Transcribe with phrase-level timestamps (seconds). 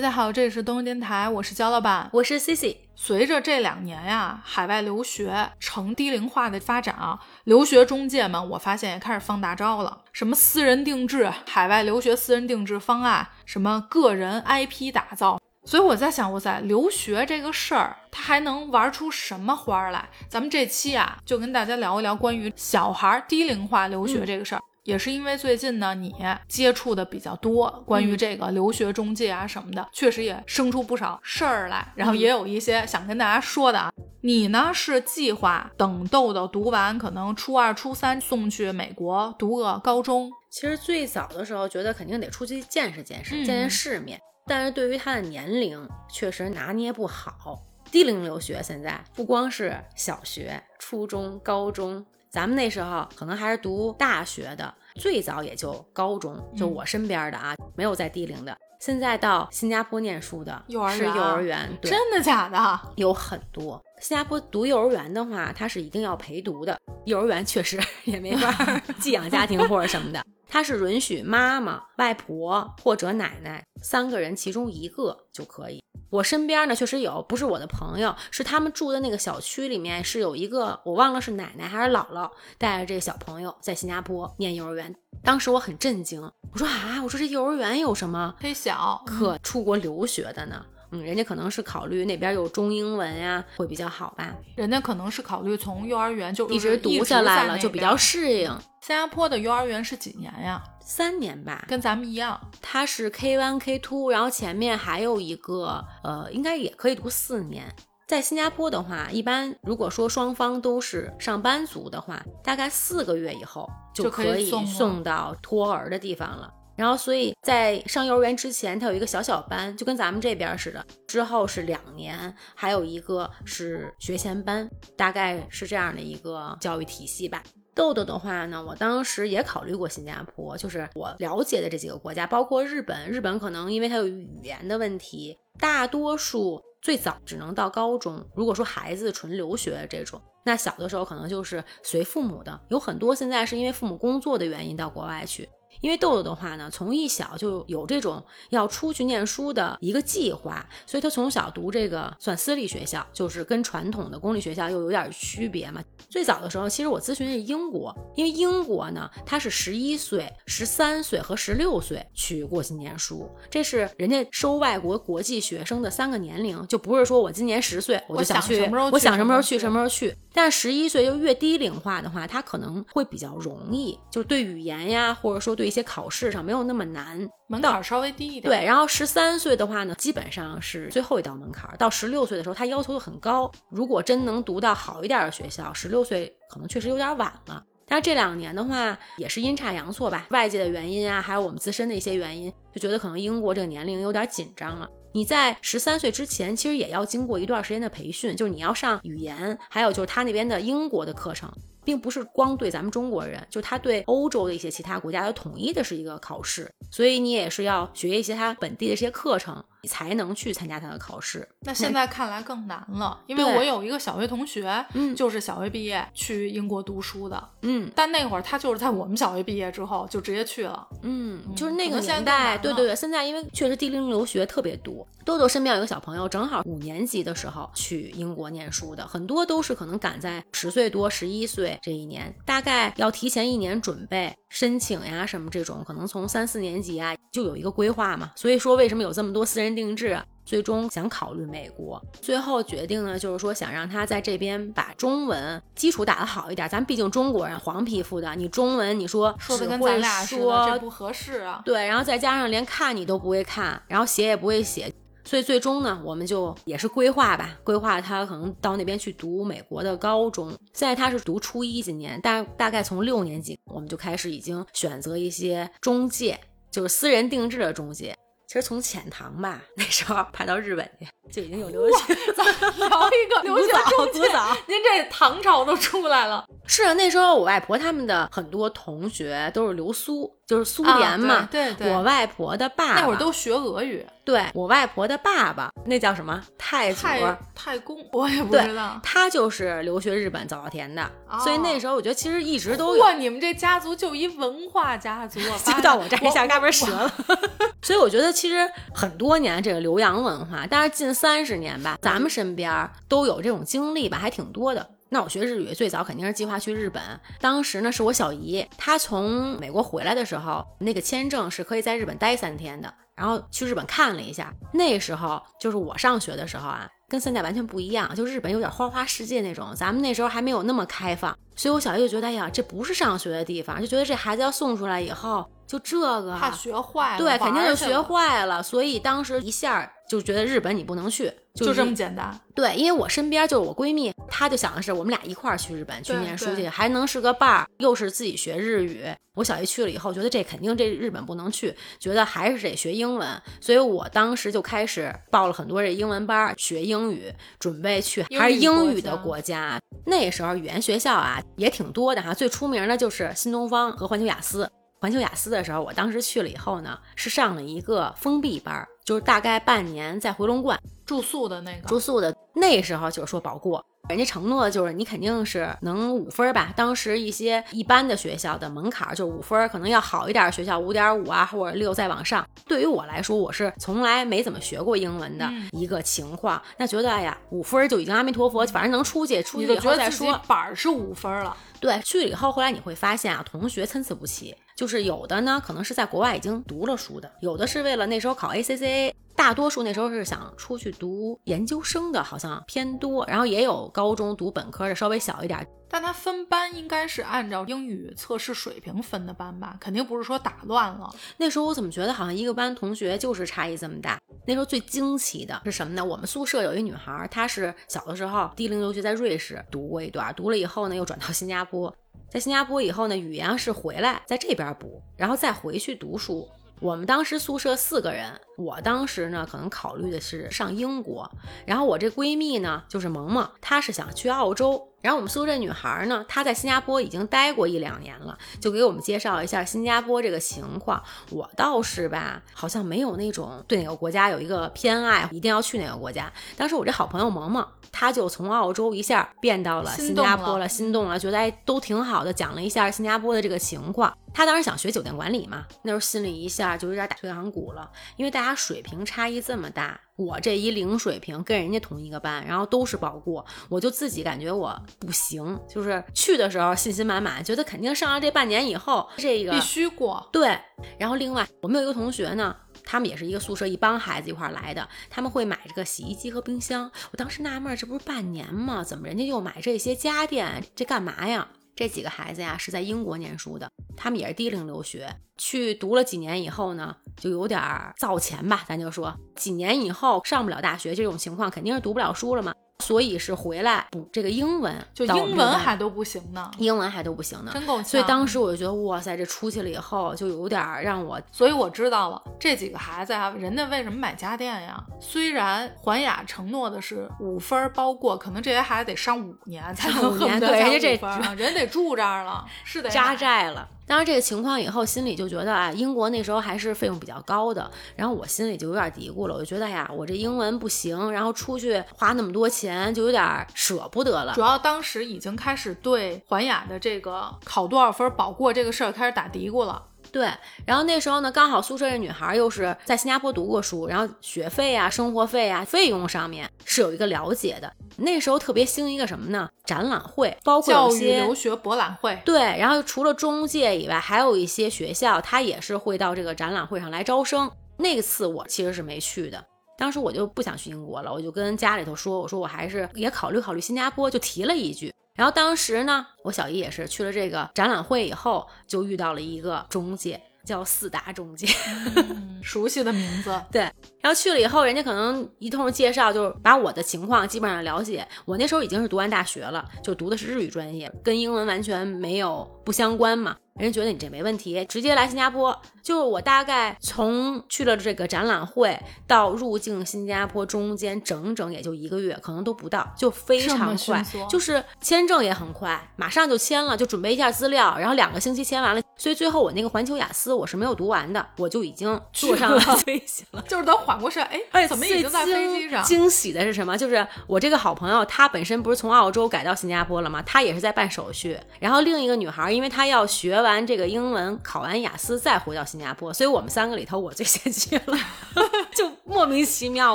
[0.00, 2.74] 大家好，这里是东游电台，我是焦老板，我是 Cici。
[2.96, 15.38] 随着这两年呀，海外留学呈低龄化的发展啊，留学中介们我发现也开始放大招了，什么私人定制、海外留学私人定制方案，什么个人 IP 打造。
[15.66, 20.08] 所以我在想，我在留学这个事儿，它还能玩出什么花来？
[20.30, 24.62] 咱们这期啊，就跟大家聊一聊关于小孩低龄化留学这个事儿。
[24.84, 26.14] 也是因为最近呢，你
[26.48, 31.92] 接触的比较多，关于这个留学中介啊什么的，确实也生出不少事儿来。
[31.94, 33.92] 然后也有一些想跟大家说的啊。
[34.22, 40.30] 你呢是计划等豆豆读完，可能初二、初三送去美国读个高中。
[40.50, 44.20] 其实最早的时候觉得肯定得出去见识见识，见见世面。
[44.46, 47.62] 但是对于他的年龄，确实拿捏不好。
[47.90, 54.72] 低龄留学现在不光是小学、初中、高中，咱们那时候可能还是读大学的。
[54.94, 58.56] 最早也就高中，就我身边的啊，没有在低龄的。
[58.80, 60.80] 现在到新加坡念书的是幼
[61.22, 62.80] 儿园，真的假的？
[62.96, 63.80] 有很多。
[64.00, 66.78] 新加坡读幼儿园的话，它是一定要陪读的。
[67.04, 75.82] 幼儿园确实 也没法 寄养家庭或者什么的，它是允许妈妈、外婆或者奶奶三个人其中一个就可以。
[76.10, 84.94] 我身边呢确实有，不是我的朋友，是他们住的那个小区里面是有一个，我忘了是奶奶还是姥姥带着这个小朋友在新加坡念幼儿园。
[85.22, 86.20] 当时我很震惊，
[86.52, 90.64] 我说啊，我说这幼儿园有什么忒小可出国留学的呢？
[90.66, 94.34] 嗯，人家可能是考虑那边有中英文呀，会比较好吧？
[94.56, 98.50] 人家可能是考虑从幼儿园就一直读下来了，就比较适应。
[98.80, 100.62] 新加坡的幼儿园是几年呀？
[100.80, 102.40] 三年吧，跟咱们一样。
[102.60, 107.72] 它是 K one K two，然后前面还有一个，呃，应该也可以读四年。
[108.08, 116.52] 在新加坡的话，一般如果说双方都是上班族的话，大概四个月以后就可以送到托儿的地方了。
[116.80, 120.82] 然后，所以在上幼儿园之前，他有一个小小班，就跟咱们这边似的。
[121.06, 124.66] 之后是两年，还有一个是学前班，
[124.96, 127.42] 大概是这样的一个教育体系吧。
[127.74, 133.10] 豆豆的话呢，我当时也考虑过新加坡，就是我了解的这几个国家，包括日本。
[133.10, 138.26] 日本可能因为它有语言的问题，大多数最早只能到高中。
[138.34, 145.46] 如果说孩子纯留学这种，那小的时候可能就是随父母的，有很多现在是因为父母工作的原因到国外去。
[145.80, 155.82] 因为豆豆的话呢，从一小就有这种要出去念书的一个计划，所以他从小读这个算私立学校，就是跟传统的公立学校又有点区别嘛。
[156.08, 170.16] 最早的时候，其实我咨询的是英国，因为英国呢，他是十一岁、十三岁和十六岁去过去念书，这是人家收外国国际学生的三个年龄，就不是说我今年十岁我就想去，我想什么时候去什么时候去。
[170.32, 178.44] 但十一岁就越低龄化的话，他可能会比较容易，就对语言呀，或者说对一些考试上没有那么难，门槛稍微低一点。
[178.44, 181.68] 对，然后十三岁的话呢，基本上是最后一道门槛。
[181.78, 183.50] 到十六岁的时候，他要求就很高。
[183.70, 187.64] 如果真能读到好一点的学校，十六岁可能确实有点晚了。
[187.90, 194.88] 但这两年的话，也是阴差阳错吧，外界的原因啊，还有我们自身的一些原因，就觉得可能英国这个年龄有点紧张了。
[195.12, 201.52] 你在十三岁之前，其实也要经过一段时间的培训，就是你要上语言，还有就是他那边的英国的课程，
[201.84, 209.64] 并不是光对咱们中国人，就他对欧洲的一些其他国家的统一的是一个考试，所以你也是要学一些他本地的这些课程。
[209.82, 211.48] 你才能去参加他的考试。
[211.60, 222.96] 那现在看来更难了，因为我有一个小学同学，嗯，就是小学毕业去英国读书的，嗯，但那会儿他就是在我们小学毕业之后就直接去了，嗯，就是那个年代，对对对。
[222.96, 238.30] 现在因为确实低龄留学特别多，豆豆身边有个小朋友，正好五年级的时候去英国念书的，很多都是可能赶在十岁多、十一岁这一年，大概要提前一年准备申请呀什么这种，可能从三四年级啊就有一个规划嘛。
[238.36, 239.70] 所以说，为什么有这么多私人？
[239.70, 246.68] 定制，最终想考虑美国，最后决定呢，就是说想让他在这边把中文基础打得好一点。
[246.68, 251.62] 咱毕竟中国人，黄皮肤的，你中文你说说的跟咱俩说，这不合适啊。
[251.64, 254.89] 对，然后再加上连看你都不会看，然后写也不会写，
[255.30, 260.50] 所以最终呢，我们就也是规划吧，规划他可能到那边去读美国的高中。
[260.72, 266.36] 现在他是读初一，今年，大大概从六年级我们就开始已经选择一些中介，
[266.68, 268.12] 就是私人定制的中介。
[268.48, 272.16] 其实从浅唐吧， 那时候派到日本去就已经有流行。
[272.36, 272.44] 咱
[272.78, 276.44] 聊一个流行古早，您这唐朝都出来了。
[276.66, 280.30] 是啊，那时候我外婆他们的很多同学都是留苏。
[280.50, 281.34] 就是苏联嘛。
[281.34, 287.02] 啊对对对我外婆的爸爸那会儿都学俄语，对我外婆的爸爸，那叫什么太祖？
[287.02, 288.98] 太太公，我也不知道。
[289.00, 291.08] 他就是留学日本早稻田的，
[291.44, 293.02] 所以那时候我觉得其实一直都有。
[293.04, 297.12] 哇，你们这家族就一文化家族， 就到我这儿一下我嘎嘣折了。
[297.80, 304.88] 所以我觉得其实很多年这个留洋文化，但是近三十年吧，咱们身边都有这种经历吧，还挺多的。
[305.10, 307.02] 那我学日语最早肯定是计划去日本，
[307.38, 332.36] 当时呢是我小姨，她从美国回来的时候，那个签证是可以在日本待三天的，然后去日本看了一下，那时候就是我上学的时候啊，跟现在完全不一样，就日本有点花花世界那种，咱们那时候还没有那么开放，所以我小姨就觉得，哎呀，这不是上学的地方，就觉得这孩子要送出来以后，就这个怕学坏了，对，肯定就学坏了，所以当时一下就觉得日本你不能去，就这么简单。
[332.52, 339.04] 对，因为我身边就是我闺蜜，她就想的是我们俩一块儿去日本去念书去，还能是个伴儿，又是自己学日语。
[339.36, 349.78] 我小姨去了以后，觉得这肯定这日本不能去，觉得还是得学英文，所以我当时就开始报了很多这英文班儿学英语，准备去还是英语的家国家。
[350.06, 354.68] 那时候语言学校啊也挺多的哈，最出名的就是新东方和环球雅思。
[354.98, 362.34] 环球雅思的时候，我当时去了以后呢，是上了一个封闭班儿，就是大概半年在回龙观住宿的那个住宿的。
[362.54, 366.72] 那时候就是说保过，人家承诺的就是你肯定是能五分儿吧。
[366.76, 372.46] 当时一些一般的学校的门槛儿就五分儿，可能要好一点学校五点五啊或者六再往上。
[372.66, 380.38] 对于我来说，我是从来没怎么学过英文的嗯一个情况，那觉得哎呀五分儿就已经阿弥陀佛，反正能出去，出去以后再说。
[380.46, 395.68] 板儿是五分了，对，去了以后，后来你会发现啊，同学参差不齐，就是有的呢可能是在国外已经读了书的，有的是为了那时候考 ACCA，大多数那时候是想出去读研究生的，好像偏多，然后也有高中读本科的，稍微小一点。
[395.90, 399.76] 但他分班应该是按照英语测试水平分的班吧？
[399.78, 401.14] 肯定不是说打乱了。
[401.36, 404.18] 那时候我怎么觉得好像一个班同学就是差异这么大？
[404.46, 406.02] 那时候最惊奇的是什么呢？
[406.02, 411.94] 我们宿舍有一女孩，她是小的时候低龄留学在瑞士读过一段，读了以后呢又转到新加坡，
[412.30, 416.48] 在新加坡以后呢语言是回来在这边补，然后再回去读书。
[416.78, 421.30] 我们当时宿舍四个人，我当时呢可能考虑的是上英国，
[421.66, 424.89] 然后我这闺蜜呢就是萌萌，她是想去澳洲。
[425.00, 431.02] 然后我们宿舍这女孩呢，她在新加坡已经待过一两年了，就给我们介绍一下新加坡这个情况。
[431.30, 436.30] 我倒是吧，好像没有那种对哪个国家有一个偏爱，一定要去哪个国家。
[436.56, 444.16] 当时我这好朋友萌萌，她就从澳洲一下变到了新加坡了，心动了，觉得哎都挺好的，讲了一下新加坡的这个情况。
[444.32, 460.58] 她当时想学酒店管理嘛，那时候心里一下就有点打退堂鼓了，因为大家水平差异这么大，我这一零水平跟人家同一个班，然后都是保过，我就自己感觉我不行，就是去的时候信心满满，觉得肯定上了这半年以后，这个必须过，对，
[460.98, 466.90] 然后另外我们有一个同学呢，他们也是一个宿舍一帮孩子一块儿来的，他们会买这个洗衣机和冰箱。
[467.12, 468.84] 我当时纳闷儿，这不是半年吗？
[468.84, 470.62] 怎么人家又买这些家电？
[470.74, 471.48] 这干嘛呀？
[471.74, 479.16] 这几个孩子呀是在英国念书的，他们也是低龄留学，去读了几年以后呢，就有点儿造钱吧，咱就说。
[479.34, 487.50] 几年以后上不了大学，这种情况肯定是读不了书了嘛，所以是回来补这个英文，就英文还都不行呢，英文还都不行呢。
[487.52, 487.84] 真够呛。
[487.84, 494.82] 所以当时我就觉得，哇塞，这出去了以后，就有点儿让我所以我知道了，这几个孩子啊、人家为什么买家电呀？
[494.98, 503.16] 虽然环雅承诺的是五分儿包过，可能这些孩子得上五年才能上五年对人家这分儿啊人得住这儿了，是得扎买。
[503.16, 503.68] 债了。
[503.90, 514.42] 当然这个情况以后，心里就觉得啊，英国那时候还是费用比较高的，然后我心里就有点嘀咕了，我就觉得呀，我这英文不行，然后出去花那么多钱，就有点舍不得了主。
[514.42, 519.82] 要当时已经开始对环雅的这个考多少分保过这个事儿开始打嘀咕了。
[520.12, 520.28] 对，
[520.66, 527.72] 然后那时候呢，刚好宿舍这女孩又是在新加坡读过书，然后学费啊、生活费啊、费用上面是有一个了解的。
[527.96, 529.48] 那时候特别兴一个什么呢？
[529.64, 537.50] 展览会，包括有教育些留学博览会，对，然后除了中介以外，还有一些学校，它也是会到这个展览会上来招生。
[537.76, 539.42] 那次我其实是没去的，
[539.78, 544.92] 当时我就不想去英国了，我就跟家里头说，我说我还是也考虑考虑新加坡，就提了一句。
[545.20, 551.46] 然后当时呢，我小姨也是去了这个展览会以后，就遇到了一个中介，叫四大中介。
[551.94, 553.30] 嗯，熟悉的名字。
[553.52, 553.60] 对，
[554.00, 558.08] 然后去了以后，人家可能一通介绍，就是把我的情况基本上了解。
[558.24, 563.36] 我那时候已经是读完大学了，就读的是日语专业，跟英文完全没有不相关嘛。
[563.60, 565.56] 人家觉得你这没问题，直接来新加坡。
[565.82, 574.04] 就是我大概从去了这个展览会到入境新加坡中间，整整也就一个月，可能都不到，就非常快。
[574.28, 583.42] 就是签证也很快，马上就签了，就准备一下资料，然后两个星期签完了，所以最后我那个环球雅思我是没有读完的，我就已经坐上了 飞机了。
[583.48, 585.82] 就是等缓过神，哎，哎怎么已经在飞机上？
[585.82, 586.76] 惊喜的是什么？
[586.76, 590.20] 就是我这个好朋友，她本身不是从澳洲改到新加坡了吗？
[590.26, 591.38] 她也是在办手续。
[591.58, 597.98] 然后另一个女孩，因为她要学完这个英文，考完雅思再回到新加坡，所以我们三个里头我最先去了，
[598.76, 599.94] 就莫名其妙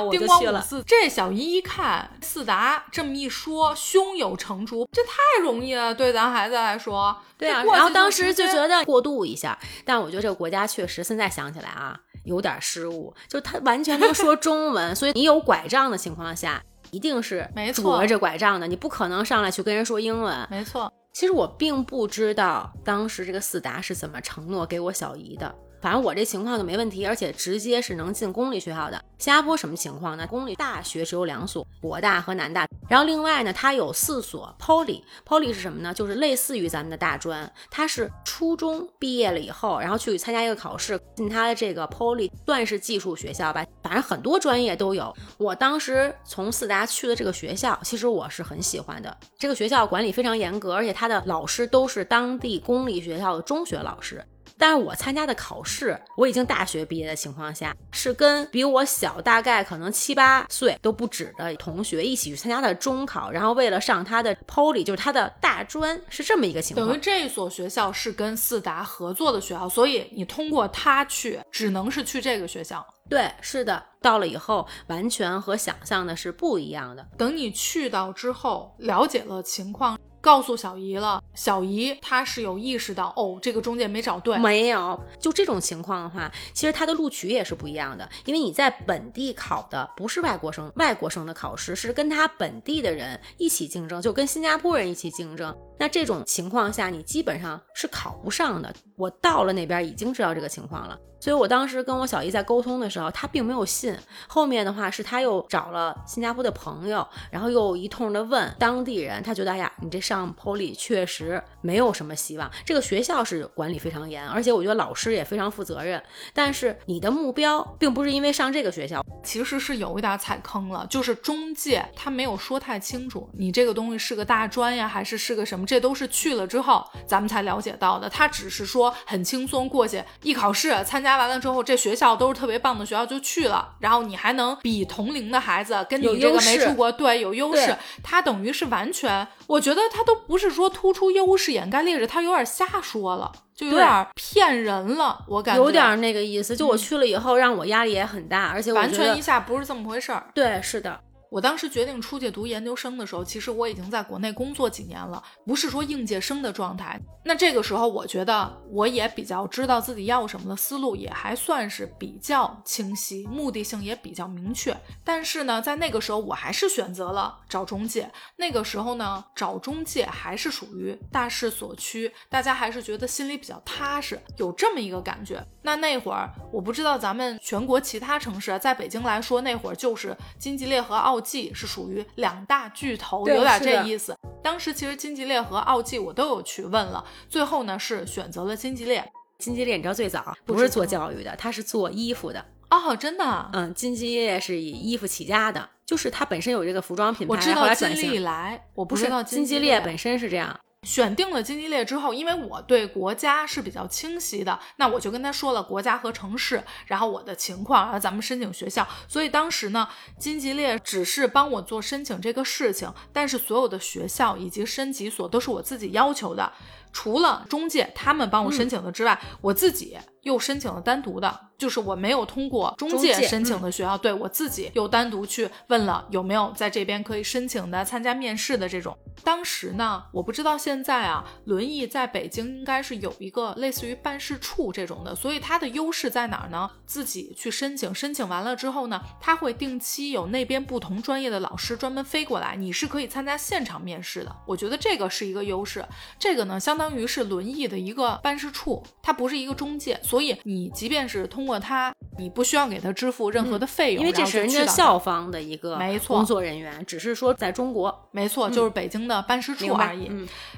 [0.00, 0.66] 我就去了。
[0.84, 7.16] 这小姨一看四达这么一说，胸有成竹，这太容易了，对咱孩子来说。
[7.38, 20.48] 对啊，然后当时就觉得过渡一下，但我觉得这个国家确实现在想起来啊，有点失误，就他完全能说 中文，所以你有拐杖的情况下，一定是拄着拐杖的，你不可能上来去跟人说英文。
[20.50, 25.54] 没错，其实我并不知道当时这个四达是怎么承诺给我小姨的。
[25.86, 29.00] 反正我这情况就没问题，而且直接是能进公立学校的。
[29.18, 30.26] 新加坡什么情况呢？
[30.26, 32.66] 公立大学只有两所，国大和南大。
[32.88, 35.00] 然后另外呢，它有四所 Poly。
[35.24, 35.94] Poly 是什么呢？
[35.94, 43.64] 就是类似于咱们的大专，它是初中毕业了以后，然后去参加一个考试，进它的这个 Poly，算是技术学校吧。
[43.80, 45.14] 反正很多专业都有。
[45.38, 49.16] 我当时从四达去的这个学校，其实我是很喜欢的。
[49.38, 54.20] 这个学校管理非常严格，而且它的老师都是当地公立学校的中学老师。
[54.58, 66.86] 但是我参加的考试，我已经大学毕业的情况下，是跟比我小大概可能七八岁都不止的同学一起去参加的中考，然后为了上他的 Poly，就是他的大专，是这么一个情况。
[66.86, 72.84] 等于这所学校是跟四达合作的学校，所以你通过他去，只能是去这个学校。
[73.08, 77.06] 对，是的，到了以后完全和想象的是不一样的。
[77.16, 79.96] 等你去到之后，了解了情况。
[80.26, 85.00] 告诉小姨了，小姨她是有意识到，哦，这个中介没找对，没有。
[85.20, 95.56] 就这种情况的话，其实他的录取也是不一样的，因为你在本地考的不是外国生，外国生的考试是跟他本地的人一起竞争，就跟新加坡人一起竞争。
[95.78, 98.72] 那这种情况下，你基本上是考不上的。
[98.96, 100.98] 我到了那边已经知道这个情况了。
[101.18, 103.96] 所以我当时跟我小姨在沟通的时候，她并没有信。
[104.28, 112.50] 后面的话是她又找了新加坡的朋友，然后又一通的问当地人，她觉得哎呀，你这上 Poly 确实没有什么希望。
[112.64, 116.00] 这个学校是管理非常严，而且我觉得老师也非常负责任。
[116.32, 125.65] 但是你的目标并不是因为上这个学校，其实是有一点踩坑了，就是中介他没有说太清楚，你这个东西是个大专呀，还是是个什么？
[125.66, 128.08] 这都是去了之后咱们才了解到的。
[128.08, 131.16] 他只是说很轻松过去一考试参加。
[131.16, 133.74] 完了之后，这学校都是特别棒的学校，就去了。
[133.80, 137.76] 然后你还能比同龄的孩子跟你这个没出国，对，有优势。
[138.02, 145.24] 他等于是完全，我觉得他都不是说突出优势掩盖劣势，他有点瞎说了，就有点骗人了。
[145.26, 146.54] 我感觉有点那个意思。
[146.54, 150.26] 就我去了以后，让我压力也很大，而且完全一下不是这么回事儿。
[150.34, 151.00] 对，是的。
[151.30, 157.00] 我当时决定出去读研究生的时候，其实我已经在国内工作几年了，不是说应届生的状态。
[157.24, 164.76] 那这个时候，我觉得我也比较知道自己要什么的思路也还算是比较清晰，目的性也比较明确。
[165.02, 168.08] 但是呢，在那个时候，我还是选择了找中介。
[168.36, 175.44] 那个时候呢，找中介还是属于大势所趋，大家还是觉得心里比较踏实，有这么一个感觉。
[175.62, 181.15] 那那会儿，我不知道咱们全国其他城市，在北京来说，那会儿就是金吉列和奥。
[181.16, 184.14] 奥记是属于两大巨头，有点这意思。
[184.42, 189.02] 当时其实金吉列和奥记我都有去问了，最后呢是选择了金吉列。
[189.38, 193.50] 金吉列你知道最早不是做教育的，他是做衣服的哦，真的。
[193.54, 200.54] 嗯，金吉列是以衣服起家的，就是它本身有这个服装品牌，我知道金利来，我不知道金吉列本身是这样。
[200.86, 208.86] 选定了金吉列之后，因为我对国家是比较清晰的，那我就跟他说了国家和城市，然后我的情况，然后咱们申请学校。
[209.08, 216.52] 所以当时呢，金吉列只是帮我做申请这个事情，但是所有的学校以及申请所都是我自己要求的，
[216.96, 219.98] 除了中介他们帮我申请的之外，我自己。
[220.22, 228.98] 又申请了单独的，就是我没有通过中介申请的学校，对我自己又单独去问了有没有在这边可以申请的、参加面试的这种。
[229.22, 236.68] 当时呢，我不知道现在啊，轮椅在北京应该是有一个类似于办事处这种的，所以它的优势在哪儿呢？
[236.84, 244.34] 自己去申请，申请完了之后呢，他会定期有那边不同专业的老师专门飞过来，你是可以参加现场面试的。
[244.44, 245.86] 我觉得这个是一个优势，
[246.18, 249.98] 这个呢，相当于是轮椅的一个办事处，它不是一个中介。
[250.02, 260.10] 所以你即便是通过它，你不需要给他支付任何的费用，因为这是人家校方的一个没错工作人员，只是说在中国，没错，就是北京的办事处而已。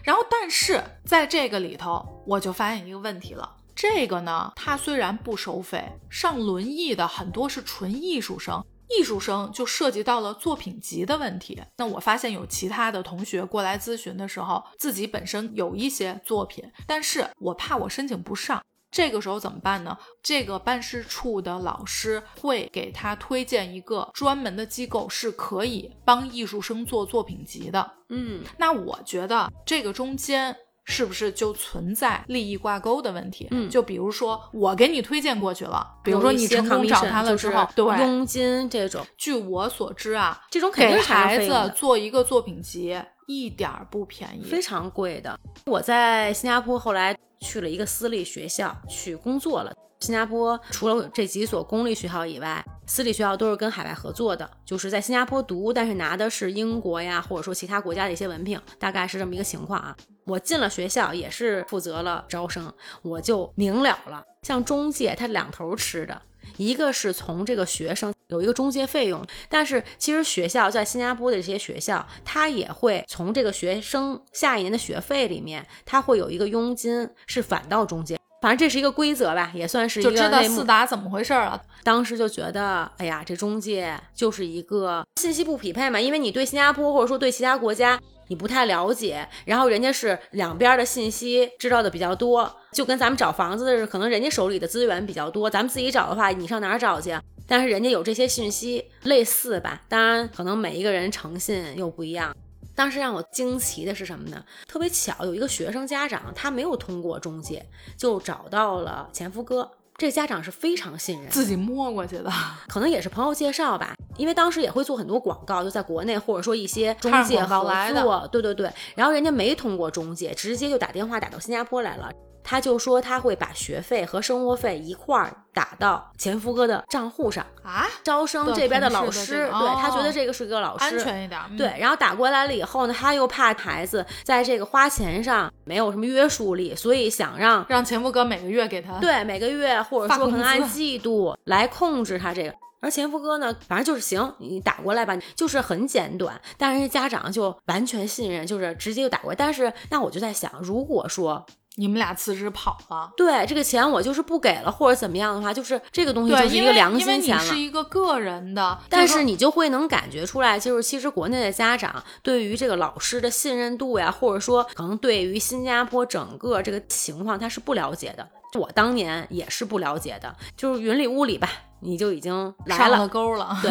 [0.02, 3.56] 然后，但是在这个里头，我就发现一个问题了。
[3.74, 8.64] 这个呢，它虽然不收费，上轮椅的很多是纯艺术生。
[8.88, 11.60] 艺术生就涉及到了作品集的问题。
[11.76, 18.62] 那我发现有其他的同学过来咨询的时候，自己本身有一些作品，但是我怕我申请不上。
[18.90, 19.96] 这个时候怎么办呢？
[20.22, 27.92] 这个办事处的老师会给他推荐一个专门的机构，是可以帮艺术生做作品集的。
[28.08, 30.56] 嗯，那我觉得这个中间
[30.90, 33.46] 是不是就存在利益挂钩的问题？
[33.50, 45.38] 嗯就比如说我给你推荐过去了，比如说你成功找他了之后，就是对，佣金这种，据我所知啊，这种给是孩子做一个作品集一点儿不便宜，非常贵的。
[45.66, 49.70] 我在新加坡后来去了一个私立学校去工作了。
[50.00, 59.94] 新加坡除了这几所公立学校以外，私立学校都是跟海外合作的，就是在新加坡读，但是拿的是英国呀，或者说其他国家的一些文凭，大概是这么一个情况啊。
[60.24, 66.22] 我进了学校也是负责了招生，我就明了了，像中介它两头吃的。
[66.56, 78.18] 一个是从这个学生有一个中介费用，但是其实学校在新加坡的这些学校，它也会从这个学生下一年的学费里面，它会有一个佣金是返到中介。
[78.40, 80.64] 反正这是一个规则吧，也算是一就知道四。
[80.64, 81.60] 达怎么回事儿了。
[81.82, 97.22] 当时就觉得，哎呀，这中介就是一个信息不匹配嘛，因为你对新加坡或者说对其他国家你不太了解，然后人家是两边的信息知道的比较多，就跟咱们找房子的，可能人家手里的资源比较多，咱们自己找的话，你上哪儿找去啊？
[97.46, 102.36] 但是人家有这些信息，类似吧，当然可能每一个人诚信又不一样。
[102.78, 104.40] 当时让我惊奇的是什么呢？
[104.68, 109.68] 特别巧，有一个学生家长，他没有通过中介，就找到了前夫哥。
[109.96, 112.30] 这家长是非常信任，自己摸过去的，
[112.68, 118.72] 可能也是朋友介绍吧，因为当时也会做很多广告，就在国内或者说一些中介合作，对对对。
[118.94, 122.08] 然后人家没通过中介，直接就打电话打到新加坡来了。
[122.48, 127.44] 他就说他会把学费和生活费一块儿打到前夫哥的账户上。
[127.62, 131.38] 啊，招生这边的老师，对他觉得哦这个是一个老师，安全一点。
[131.50, 138.94] 嗯对，，然后打过来了以后呢，他又怕孩子在这个花钱上没有什么约束力，所以想让让前夫哥每个月给他。
[138.98, 142.54] 对每个月或者说可能按季度来控制他这个。
[142.80, 149.36] 而前夫哥呢，反正就是行，你打过来吧，就是很简短，但是家长就完全信任，就是直接就打过来。
[149.36, 151.44] 但是那我就在想，如果说
[151.78, 153.10] 你们俩辞职跑了。
[153.16, 157.56] 对这个钱我就是不给了，或者怎么样的话，就是这个东西，就是一个良心钱了是。
[157.56, 168.28] 一个个人的，但是你就会能感觉出来，就是其实国内的家长对于这个老师的信任度呀，或者说可能对于新加坡整个这个情况他是不了解的。
[168.58, 171.48] 我当年也是不了解的，就是云里雾里吧，
[171.80, 172.88] 你就已经来。
[172.88, 173.54] 了钩了。
[173.62, 173.70] 对，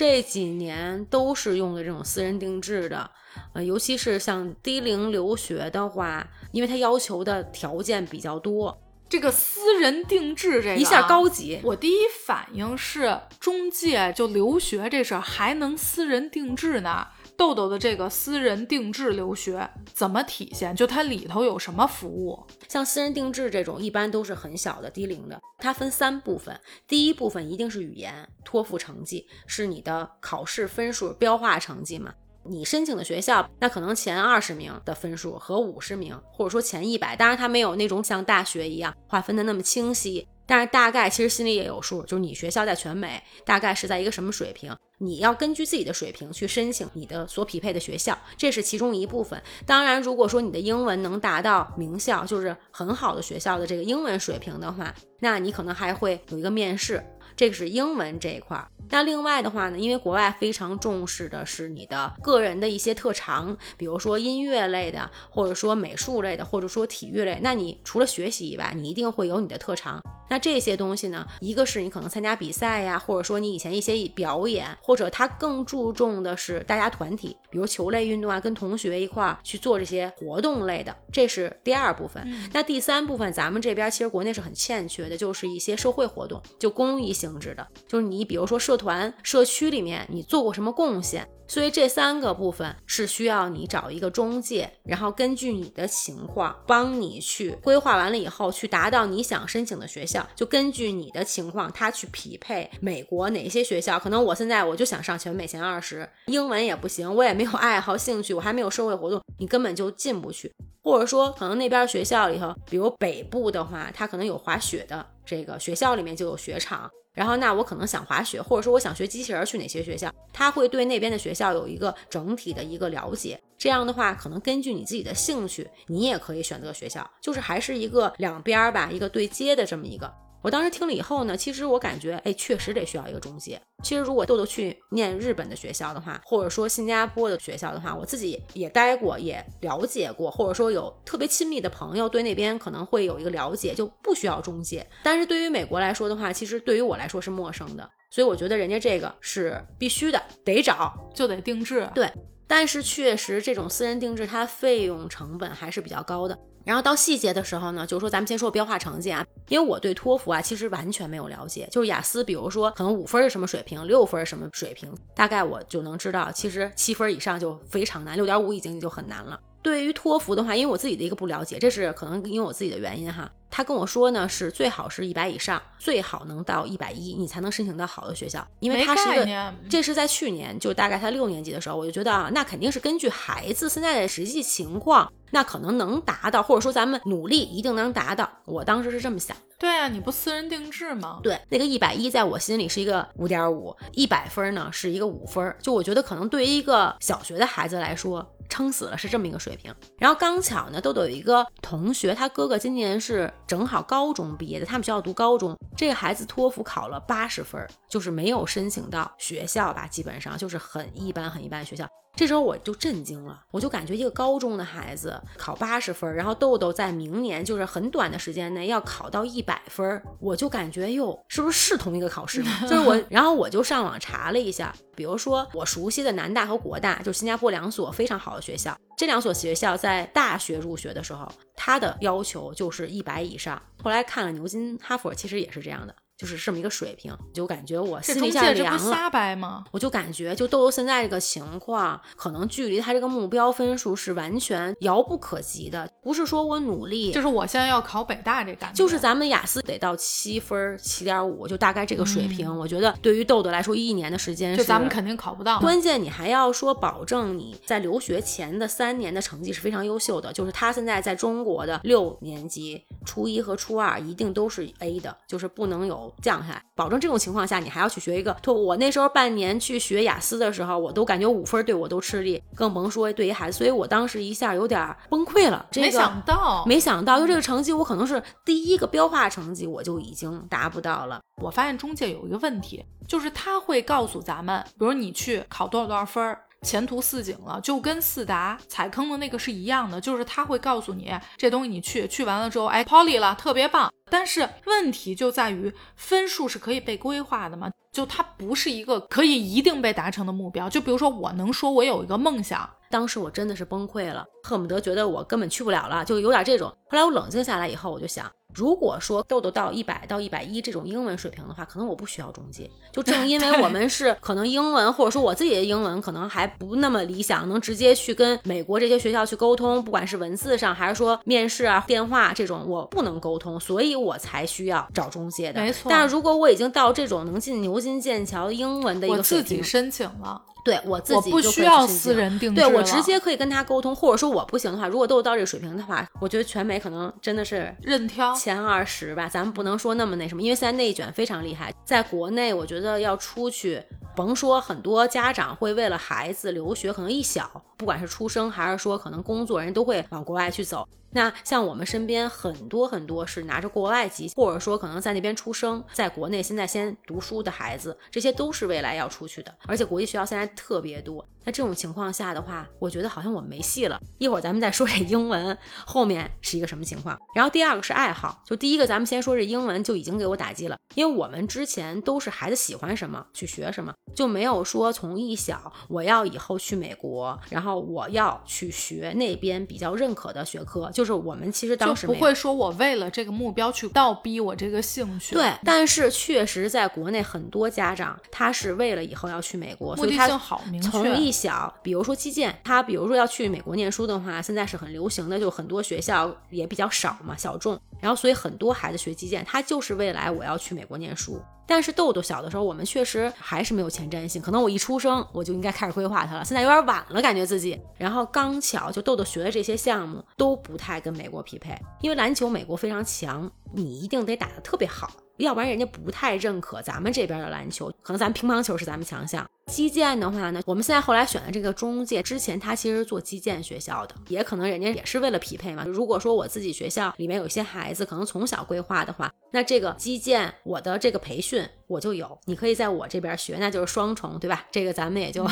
[0.00, 3.10] 这几年都是用的这种私人定制的，
[3.52, 11.60] 呃，尤其是像低龄留学的话，因为它要求的条件比较多，这个私人定制这个、啊、一下高级。
[11.62, 17.06] 我第一反应是中介就留学这事儿还能私人定制呢？
[17.40, 20.76] 豆豆的这个私人定制留学怎么体现？
[20.76, 22.38] 就它里头有什么服务？
[22.68, 25.40] 像私人定制这种，一般都是很小的低龄的。
[25.56, 32.12] 它分三部分，第一部分一定是语言，托福成绩是你的考试分数标化成绩嘛。
[32.44, 49.40] 你申请的学校，那可能前二十名的分数和五十名，或者说前一百，当然它没有那种像大学一样划分的那么清晰，但是大概其实心里也有数，就是你学校在全美大概是在一个什么水平，你要根据自己的水平去申请你的所匹配的学校，这是其中一部分。
[49.64, 57.00] 当然，如果说你的英文能达到名校，就是很好的学校的这个英文水平的话，那你可能还会有一个面试。
[57.36, 58.60] 这个是英文这一块。
[58.90, 67.38] 那另外的话呢，因为国外非常重视的是你的个人的一些特长，比如说音乐类的，或者说美术类的，或者说体育类。
[67.40, 70.02] 那你除了学习以外，你一定会有你的特长。
[70.30, 82.26] 那这些东西呢，一个是你可能参加比赛呀，或者说你以前一些表演，或者他更注重的是大家团体，比如球类运动啊，跟同学一块儿去做这些活动类的，这是第二部分。
[82.52, 91.28] 那第三部分，咱们这边其实国内是很欠缺的，就是一些社会活动，就公益性质的，就是你比如说社团、社区里面你做过什么贡献。
[91.50, 103.98] 所以这三个部分是需要你找一个中介，然后根据你的情况帮你去规划完了以后，去达到你想申请的学校，就根据你的情况，他去匹配美国哪些学校。
[103.98, 110.52] 可能我现在我就想上全美前二十，英文也不行，我也没有爱好兴趣，我还没有社会活动，你根本就进不去。
[110.82, 116.90] 或者说，可能那边学校里头，比如北部的话，它可能有滑雪的，这个学校里面就有雪场。
[117.12, 120.10] 然后，那我可能想滑雪，或者说我想学机器人，去哪些学校？
[120.32, 123.38] 他会对那边的学校有一个整体的一个了解。
[123.58, 130.10] 这样的话，可能根据你自己的兴趣，你也可以选择学校，就是还是一个两边儿吧，一个对接的这么一个。
[130.42, 133.60] 我当时听了以后呢，其实我感觉，哎，确实得需要一个中介。
[133.82, 144.86] 其实如果豆豆去念日本的学校的话，或者说新加坡的学校的话，我自己也待过，也了解过，或者说有特别亲密的朋友对那边可能会有一个了解，就不需要中介。
[145.02, 151.88] 但是对于美国来说的话，其实对于我来说是陌生的，所以我觉得人家这个是必须的，得找就得定制。
[151.94, 152.10] 对，
[152.50, 156.36] 但是确实这种私人定制它费用成本还是比较高的。
[156.64, 169.38] 然后到细节的时候呢，就是说咱们先说标化成绩啊，因为我对托福啊其实完全没有了解，就是雅思，比如说可能五分是什么水平，六分什么水平，大概我就能知道，其实七分以上就非常难，六点五已经就很难了。
[169.62, 173.30] 对于托福的话，因为我自己的一个不了解，这是可能因为我自己的原因哈。
[173.52, 178.46] 他跟我说呢，是最好是一百以上，最好能到一百一，你才能申请到好的学校。
[178.60, 188.30] 因为他是个，这是在去年，就大概他六年级的时候，我就觉得啊，那肯定是根据孩子现在的实际情况，那可能能达到，或者说咱们努力一定能达到。
[188.44, 189.36] 我当时是这么想。
[189.58, 191.18] 对啊，你不私人定制吗？
[191.20, 198.24] 对，那个一百一在我心里是一个五点五，一百分呢是一个五分，就我觉得可能对于一个小学的孩子来说。
[198.50, 211.88] 撑死了是这么一个水平，然后刚巧呢，豆豆有一个同学，他哥哥今年是正好高中毕业的，他们学校读高中，这个孩子托福考了八十分，就是没有申请到学校吧，基本上就是很一般很一般的学校。
[212.16, 222.42] 这时候我就震惊了，我就感觉一个高中的孩子考八十分，然后豆豆在明年就是很短的时间内要考到一百分，我就感觉哟，是不是是同一个考试？
[222.68, 233.60] 就是我，然后我就上网查了一下，比如说我熟悉的南大和国大，就是新加坡两所非常好的学校，这两所学校在大学入学的时候，它的要求就是一百以上。
[233.82, 235.94] 后来看了牛津、哈佛，其实也是这样的。
[236.20, 238.94] 就是这么一个水平，就感觉我心里一下凉了。
[238.94, 239.64] 瞎掰吗？
[239.70, 245.90] 我就感觉，就豆豆现在这个情况，可能距离他这个目标分数是完全遥不可及的。
[246.02, 248.76] 不是说我努力，就是我现在要考北大这感觉。
[248.76, 252.54] 就是咱们雅思得到七分，七点五，就大概这个水平。
[252.54, 255.58] 我觉得对于豆豆来说，一年的时间，就咱们肯定考不到。
[255.60, 260.30] 关键你还要说保证你在留学前的三年的成绩是非常优秀的。
[260.34, 266.62] 就是他现在在中国的六年级，初一和初二一定都是 A 的，就是不能有降下来。
[266.74, 268.54] 保证这种情况下，你还要去学一个托。
[268.54, 273.58] 我那时候半年去学雅思的时候，我都感觉五分对我都吃力，更甭说对于孩子。
[273.58, 275.66] 所以我当时一下有点崩溃了。
[275.76, 281.20] 没想到，没想到，就这个成绩，我可能是第一个标化成绩，我就已经达不到了。
[281.42, 286.42] 我发现中介有一个问题，就是他会告诉咱们，比如你去考多少多少分儿。
[286.62, 293.92] 前途似锦了，就跟四达踩坑的那个是一样的，就是他会告诉你这东西你去去完了之后，哎，poly 了，特别棒。
[294.10, 297.70] 但是问题就在于分数是可以被规划的吗？
[297.92, 300.68] 就它不是一个可以一定被达成的目标。
[300.68, 306.68] 就比如说我能说我有一个梦想，当时我真的是崩溃了，恨不得觉得我根本去不了了，就有点这种。
[306.90, 308.30] 后来我冷静下来以后，我就想。
[308.54, 312.70] 如果说豆豆到一百到一百一这种英文水平的话，可能我不需要中介。
[312.92, 325.60] 就正因为我们是可能英文，或者说我自己的英文可能还不那么理想，能直接去跟美国这些学校去沟通，不管是文字上还是说面试啊、电话这种，我不能沟通，所以我才需要找中介的。
[325.60, 325.88] 没错。
[325.88, 330.42] 但是如果我已经到这种能进牛津、剑桥英文的一个水平，我自己申请了。
[330.64, 343.82] 对我自己不需要私人定制，对我直接可以跟他沟通，或者说我不行的话，如果都到这个水平的话，我觉得全美可能真的是任挑前二十吧，咱们不能说那么那什么，因为现在内卷非常厉害，在国内我觉得要出去，
[344.14, 350.86] 甭说很多家长会为了孩子留学，可能一小，不管是出生还是说可能工作，人都会往国外去走。
[351.12, 361.26] 那像我们身边很多很多是拿着国外籍，或者说可能在那边出生，在国内现在先读书的孩子，这些都是未来要出去的，而且国际学校现在特别多。
[361.42, 363.98] 那这种情况下的话，我觉得好像我没戏了。
[364.18, 367.18] 一会儿咱们再说这英文后面是一个什么情况。
[367.34, 380.90] 然后第二个是爱好，就第一个咱们先说这英文就已经给我打击了，因为我们之前都是孩子喜欢什么去学什么，就没有说从一小我要以后去美国，然后我要去学那边比较认可的学科。
[380.92, 385.34] 就是我们其实当时不会说我为了这个目标去倒逼我这个兴趣。
[385.34, 397.78] 对，但是确实在国内很多家长他是为了以后要去美国，所以他从一小，比如说基建，他比如说要去美国念书的话，现在是很流行的，就很多学校也比较少嘛，小众。
[398.00, 401.40] 然后所以很多孩子学基建，他就是未来我要去美国念书。
[401.66, 407.80] 但是豆豆小的时候，我们确实还是没有前瞻性，可能我一出生我就应该开始规划他了，现在有点晚了，感觉自己。
[407.96, 415.10] 然后刚巧就豆豆学的这些项目都不太跟美国匹配，因为篮球美国非常强，你一定得打得特别好。
[415.36, 419.48] 要不然人家不太认可咱们这边的篮球，可能咱乒乓球是咱们强项。
[419.70, 425.84] 击剑的话呢，我们现在后来选的这个中介，之前他其实做基建学校的，也可能人家也是为了匹配嘛。
[425.86, 434.66] 如果说我自己学校里面有一些孩子，可能从小规划的话，那这个基建我的这个培训我就有，你可以在我这边学，那就是双重，对吧？
[434.72, 435.46] 这个咱们也就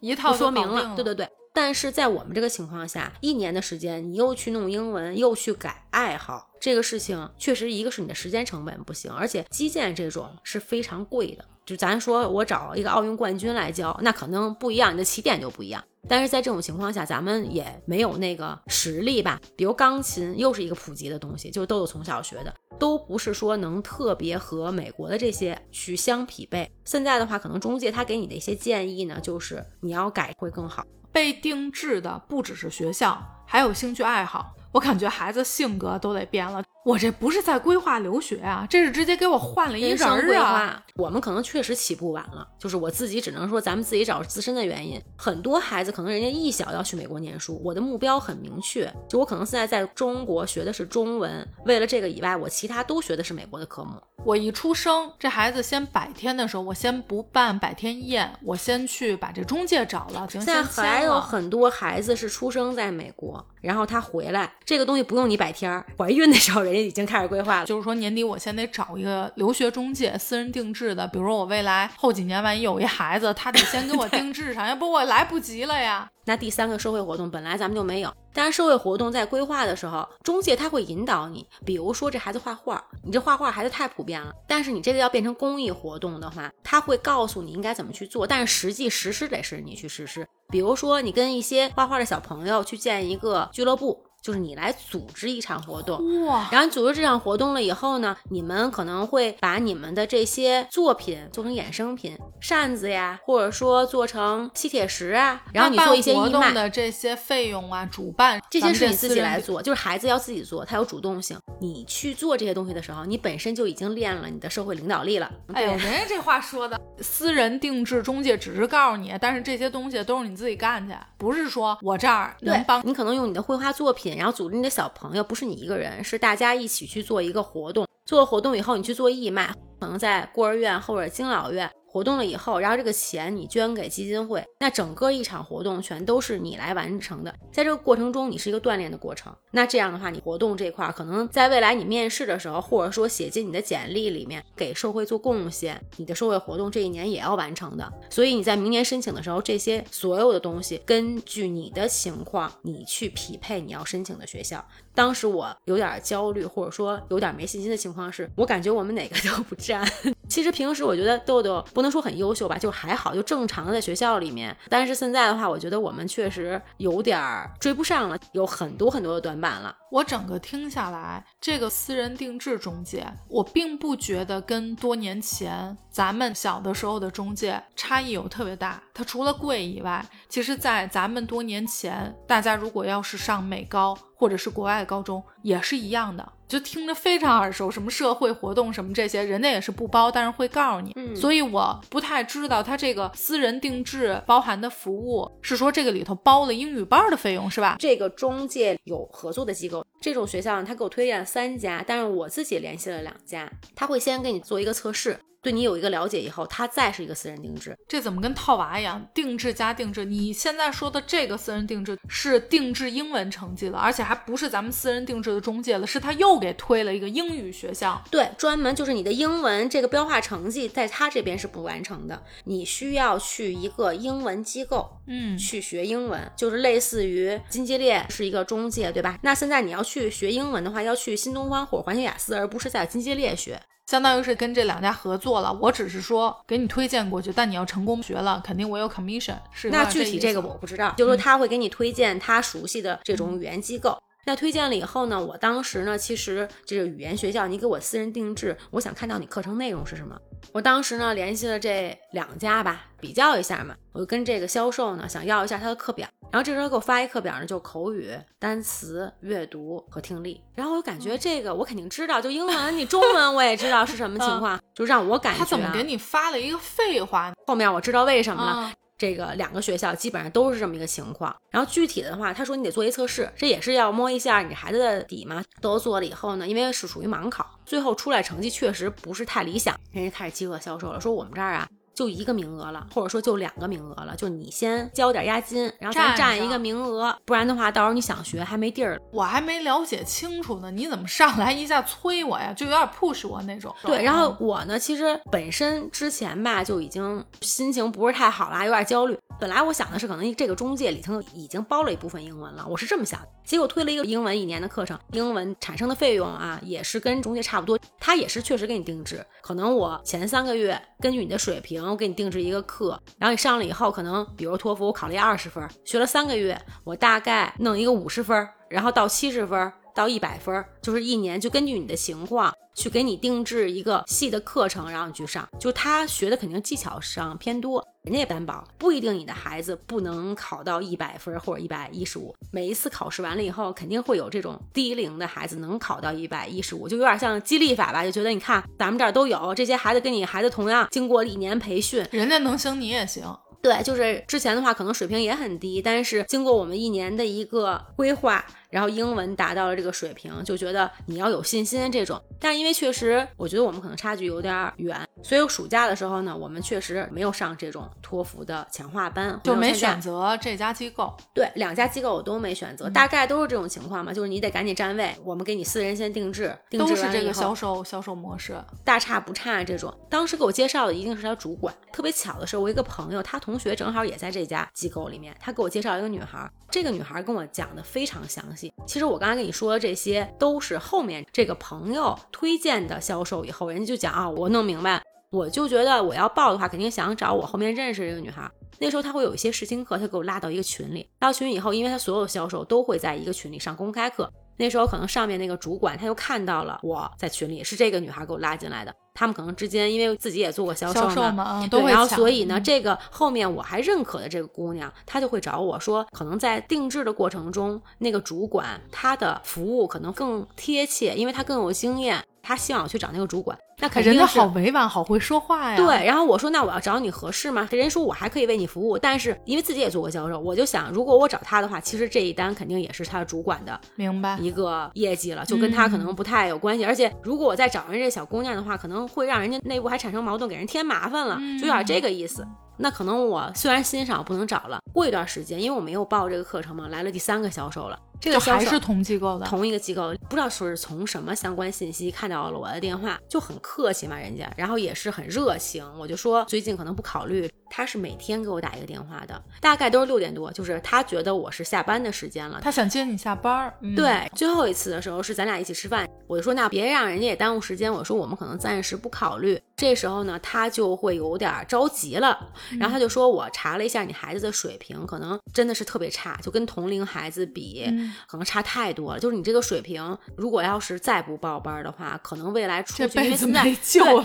[0.00, 0.94] 一套说明了。
[0.96, 1.28] 对对对。
[1.52, 11.44] 但是在我们这个情况下，一年的时间，你又去弄英文，又去改爱好，这个事情确实一个是你的时间成本不行，而且基建这种是非常贵的。
[11.70, 15.80] 就咱说我找一个奥运冠军来教，那可能不一样，你的起点就不一样。
[16.08, 19.40] 但是在这种情况下，咱们也没有那个实力吧？
[19.54, 26.68] 比如钢琴又是一个普及的东西，就都有从小学的，都不是说能特别和美国的这些去相匹配。
[26.84, 30.84] 现在的话，可能中介他给你的一些建议呢，就是你要改会更好。
[31.12, 34.56] 被定制的不只是学校，还有兴趣爱好。
[34.72, 36.64] 我感觉孩子性格都得变了。
[36.84, 40.82] 我这不是在规划留学啊，这是直接给我换了一人儿啊！
[40.94, 45.00] 我们可能确实起步晚了，就是我自己只能说咱们自己找自身的原因。
[45.16, 54.00] 很多孩子可能人家一小要去美国念书，我的目标很明确，就我可能现在在中国学的是中文，为了这个以外，我其他都学的是美国的科目。
[54.22, 60.26] 我一出生，这孩子先百天的时候，我先不办百天宴，我先去把这中介找了。
[60.30, 67.66] 现在还有很多孩子是出生在美国，然后他回来，这个东西不用你百天，怀孕的时候人家已经开始规划了。
[67.66, 71.06] 就是说年底我先得找一个留学中介，私人定制的。
[71.08, 76.08] 比如说我未来后几年万一有一孩子，他得先给我定制上，要不我来不及了呀。
[76.26, 81.44] 那第三个社会活动本来咱们就没有，但是社会活动在规划的时候，中介他会引导你。
[81.64, 90.24] 比如说这孩子画画，你这画画孩子太普遍了，但是你这个要变成公益活动的话，他会告诉你应该怎么去做，但是实际实施得是你去实施。
[90.48, 94.04] 比如说你跟一些画画的小朋友去建一个俱乐部。
[94.22, 96.46] 就是你来组织一场活动，哇！
[96.52, 111.38] 然后组织这场活动了以后呢，你们可能会把你们的这些作品做成衍生品，扇子呀，或者说做成吸铁石啊，然后你做一些义卖的这些费用啊，主办这些是你自己来做，就是孩子要自己做，他有主动性。
[111.58, 115.30] 你去做这些东西的时候，你本身就已经练了你的社会领导力了。
[115.54, 124.09] 哎呦，人家这话说的，私人定制中介只是告诉你，但是这些东西都是你自己干去，不是说我这儿能帮你，可能用你的绘画作品。
[124.16, 127.86] 然后组织你的小朋友，不是你一个人，是大家一起去做一个活动。
[128.06, 131.70] 做了活动以后，你去做义卖，可能在孤儿院或者敬老院。
[131.92, 137.34] 活动了以后，然后这个钱你捐给基金会，那整个一场活动全都是你来完成的。
[137.50, 139.34] 在这个过程中，你是一个锻炼的过程。
[139.50, 147.92] 那这样的话，你活动这块儿可能在未来你面试的时候，或者说写进你的简历里面，给社会做贡献，你的社会活动这一年也要完成的。
[148.08, 154.64] 所以你在明年申请的时候，这些所有的东西根据你的情况，你去匹配你要申请的学校。
[154.94, 159.84] 当时我有点焦虑，或者说有点没信心的情况是，我感觉我们哪个都不占。
[160.30, 164.56] 其实平时我觉得豆豆不能说很优秀吧，就还好，就正常的在学校里面。
[164.68, 167.20] 但是现在的话，我觉得我们确实有点
[167.58, 169.76] 追不上了，有很多很多的短板了。
[169.90, 178.80] 我整个听下来，这个私人定制中介，我并不觉得跟多年前咱们小的时候的中介差异有特别大。
[178.94, 186.32] 它除了贵以外，其实，在咱们多年前，大家如果要是上美高或者是国外高中，也是一样的。
[186.50, 190.92] 就听着非常耳熟，什么社会活动什么这些，人家也是不包，但是会告诉你。
[190.96, 197.76] 嗯，所以我不太知道他这个私人定制包含的服务是说这个里头包了英语班的费用是吧？
[197.78, 205.18] 这个中介有合作的机构，这种学校他给我推荐了三家，但是我自己联系了两家，他会先给你做一个测试。
[205.42, 209.08] 对你有一个了解以后，他再是一个私人定制，这怎么跟套娃一样？
[209.14, 218.02] 定制加定制，你现在说的这个私人定制是定制英文成绩了，而且还不是咱们私人定制的中介了，是他又给推了一个英语学校。
[218.10, 229.18] 对，专门就是你的英文这个标化成绩在他这边是不完成的，你需要去一个英文机构，嗯，去学英文，就是类似于金基列是一个中介，对吧？
[229.22, 233.60] 那现在你要去学英文的话，要去新东方或者环球雅思，而不是在金鸡列学。
[233.88, 239.34] 相当于是跟这两家合作了，我只是说给你推荐过去，但你要成功学了，肯定我有 commission。
[239.52, 244.00] 是那具体这个我不知道，就是说他会给你推荐他熟悉的这种语言机构。
[244.26, 250.16] 那推荐了以后呢，我当时呢，其实这个语言学校你给我私人定制，我想看到你课程内容是什么。
[250.52, 256.08] 我当时呢联系了这两家吧，比较一下嘛，我就跟这个销售呢想要一下他的课表。
[256.32, 260.40] 然后这时候给我发一课表呢，就口语、单词、阅读和听力。
[260.54, 267.32] 然后我就感觉这个我肯定知道，就英文，你中文我也知道是什么情况，就让我感觉他怎么给你发了一个废话？
[267.46, 268.72] 后面我知道为什么了。
[269.00, 271.34] 这个两个学校基本上都是这么一个情况。
[271.50, 275.42] 然后具体的话，他说你得做一测试，这也是要摸一下你孩子的底嘛。
[275.62, 281.66] 都做了以后呢，因为是属于盲考，最后出来成绩确实不是太理想，人家开始饥饿销售了，说我们这儿啊。
[282.00, 288.98] 就一个名额了，或者说就两个名额了，就你先交点押金，然后咱占一个名额，不然的话，到时候你想学还没地儿。
[289.12, 292.54] 我还没了解清楚呢，你怎么上来一下催我呀？
[292.54, 293.74] 就有点 push 我那种。
[293.82, 299.14] 对，然后我呢，其实本身之前吧就已经心情不是太好啦，有点焦虑。
[299.38, 303.28] 本来我想的是，可能这个中介里头已经包了一部分英文了，我是这么想的。
[303.44, 307.78] 结果推了一个英文一年的课程，英文产生的费用啊，也是跟中介差不多。
[307.98, 319.72] 他也是确实给你定制，可能我前三个月根据你的水平，我给你定制一个课，然后你上了以后，可能比如托福我考了一二十分，学了三个月，我大概弄一个五十分，然后到七十分。
[319.92, 325.46] 到一百分，就是一年，就根据你的情况去给你定制一个细的课程，然后你去上。
[325.58, 332.34] 就他学的肯定技巧上偏多，人家也担保不一定你的孩子不能考到一百分或者一百一十五。
[332.50, 343.22] 每一次考试完了以后，肯定会有这种低龄的孩子能考到一百一十五，就有点像激励法吧，就觉得你看咱们这儿都有这些孩子，跟你孩子同样经过一年培训，人家能行你也行。
[343.60, 348.42] 对，就是之前的话可能水平也很低，但是经过我们一年的一个规划。
[348.70, 352.20] 然后英文达到了这个水平，就觉得你要有信心这种。
[352.38, 361.14] 但因为确实，我觉得我们可能差距有点远，所以暑假的时候呢，我们确实没有上这种托福的强化班，就没选择这家机构。
[361.34, 369.94] 对，两家机构我都没选择，大概都是这种情况嘛，就是你得赶紧占位，我们给你私人先定制，定制都是这个销售销售模式，大差不差这种。
[370.08, 371.74] 当时给我介绍的一定是他主管。
[371.92, 378.59] 特别巧的是，我一个朋友，他同学正好也在这家机构里面，他给我介绍一个女孩，这个女孩跟我讲的非常详细。
[378.86, 388.50] 其实我刚才跟你说的这些都是后面这个朋友推荐的销售，以后人家就讲啊，我弄明白，我就觉得我要报的话，肯定想找我后面认识这个女孩。
[388.78, 394.32] 那时候他会有一些试听课，他给我拉到一个群里，到群以后，因为他所有销售都会在一个群里上公开课。
[394.56, 398.94] 那时候可能上面那个主管他又看到了我在群里，是这个女孩给我拉进来的。
[399.14, 412.24] 他们可能之间因为自己也做过销售嘛，对，然后所以呢，这个后面我还认可的这个姑娘，她就会找我说，可能在定制的过程中，那个主管他的服务可能更贴切，因为他更有经验。
[412.42, 415.76] 他希望我去找那个主管，那肯定人家好委婉，好会说话呀。
[415.76, 417.68] 对，然后我说那我要找你合适吗？
[417.70, 426.84] 人家说我还可以为你服务，但是因为自己也做过销售，我就想如果我找他的话，其实这一单肯定也是他的主管的，明白一个业绩了，就跟他可能不太有关系。
[426.84, 432.46] 而且如果我再找人这小姑娘的话，可能会让人家内部还产生矛盾，给人添麻烦了，就有点这个意思。
[432.80, 437.98] 那可能我虽然欣赏不能找了，过一段时间，因为我没有报这个课程嘛，来了第三个销售了。
[438.20, 447.50] 这个还是同机构的，同一个机构，不知道说是从什么相关信息看到了我的电话，就很客气嘛，人家，然后也是很热情，我就说最近可能不考虑。
[447.70, 453.72] 他是每天给我打一个电话的，大概都是六点多，就是他觉得我是下班的时间了，他想接你下班。
[453.96, 459.58] 对，最后一次的时候是咱俩一起吃饭，我就说那别让人家也耽误时间，我说我们可能暂时不考虑。
[459.76, 467.86] 这时候呢，他就会有点着急了，然后他就说我查了一下你孩子的水平，可能真的是特别差，就跟同龄孩子比，
[468.26, 469.20] 可能差太多了。
[469.20, 473.74] 就是你这个水平，如果要是再不报班的话，可能未来出去因为现在对